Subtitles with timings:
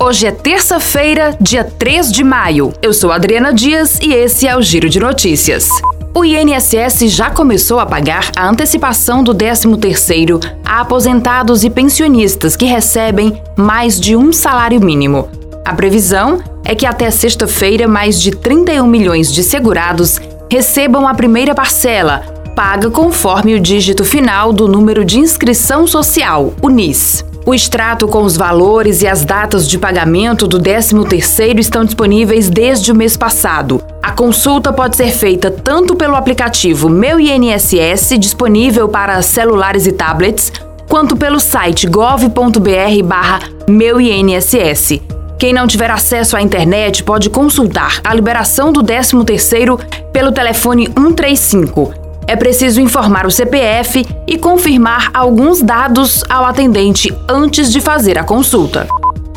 [0.00, 2.72] Hoje é terça-feira, dia 3 de maio.
[2.80, 5.68] Eu sou Adriana Dias e esse é o Giro de Notícias.
[6.14, 12.64] O INSS já começou a pagar a antecipação do 13º a aposentados e pensionistas que
[12.64, 15.28] recebem mais de um salário mínimo.
[15.64, 21.56] A previsão é que até sexta-feira mais de 31 milhões de segurados recebam a primeira
[21.56, 22.20] parcela,
[22.54, 27.24] paga conforme o dígito final do número de inscrição social, o NIS.
[27.48, 32.92] O extrato com os valores e as datas de pagamento do 13º estão disponíveis desde
[32.92, 33.82] o mês passado.
[34.02, 40.52] A consulta pode ser feita tanto pelo aplicativo Meu INSS, disponível para celulares e tablets,
[40.90, 45.00] quanto pelo site gov.br barra Meu INSS.
[45.38, 49.80] Quem não tiver acesso à internet pode consultar a liberação do 13º
[50.12, 57.72] pelo telefone 135 é preciso informar o CPF e confirmar alguns dados ao atendente antes
[57.72, 58.86] de fazer a consulta.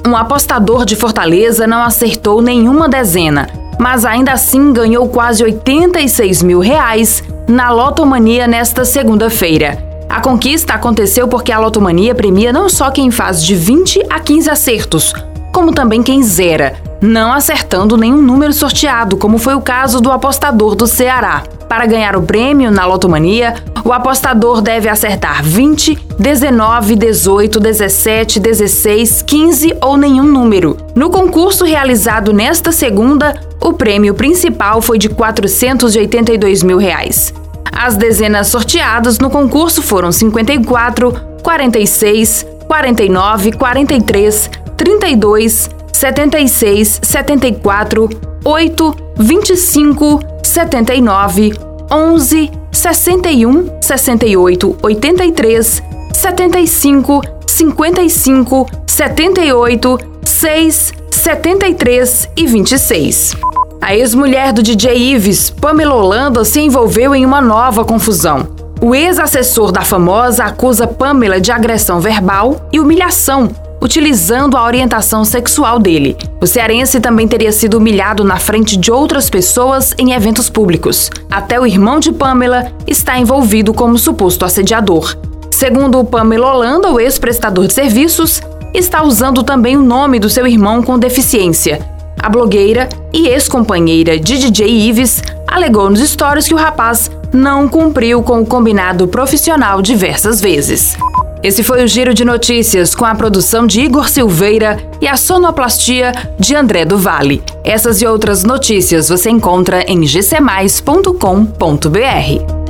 [0.05, 3.47] Um apostador de Fortaleza não acertou nenhuma dezena,
[3.79, 9.81] mas ainda assim ganhou quase 86 mil reais na Lotomania nesta segunda-feira.
[10.09, 14.49] A conquista aconteceu porque a Lotomania premia não só quem faz de 20 a 15
[14.49, 15.13] acertos,
[15.53, 20.75] como também quem zera, não acertando nenhum número sorteado, como foi o caso do apostador
[20.75, 21.43] do Ceará.
[21.67, 29.21] Para ganhar o prêmio na Lotomania, o apostador deve acertar 20, 19, 18, 17, 16,
[29.23, 30.77] 15 ou nenhum número.
[30.93, 37.33] No concurso realizado nesta segunda, o prêmio principal foi de 482 mil reais.
[37.71, 48.09] As dezenas sorteadas no concurso foram 54, 46, 49, 43, 32, 76, 74,
[48.43, 51.53] 8, 25, 79,
[51.91, 55.83] 11, 61, 68, 83,
[56.13, 63.35] 75, 55, 78, 6, 73 e 26.
[63.81, 68.47] A ex-mulher do DJ Ives, Pamela Holanda, se envolveu em uma nova confusão.
[68.81, 73.49] O ex-assessor da famosa acusa Pamela de agressão verbal e humilhação
[73.81, 76.15] utilizando a orientação sexual dele.
[76.39, 81.09] O cearense também teria sido humilhado na frente de outras pessoas em eventos públicos.
[81.29, 85.17] Até o irmão de Pamela está envolvido como suposto assediador.
[85.49, 88.41] Segundo o Pamela Holanda, o ex-prestador de serviços,
[88.73, 91.85] está usando também o nome do seu irmão com deficiência.
[92.21, 98.21] A blogueira e ex-companheira de DJ Ives alegou nos stories que o rapaz não cumpriu
[98.21, 100.95] com o combinado profissional diversas vezes.
[101.43, 106.11] Esse foi o Giro de Notícias com a produção de Igor Silveira e a sonoplastia
[106.39, 107.41] de André do Vale.
[107.63, 112.60] Essas e outras notícias você encontra em gcmais.com.br.